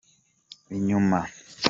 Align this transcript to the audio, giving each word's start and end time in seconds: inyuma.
inyuma. 0.77 1.19